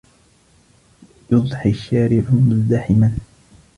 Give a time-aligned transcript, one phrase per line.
[1.31, 3.11] يُضْحِي الشَّارِعُ مُزْدَحِمًا.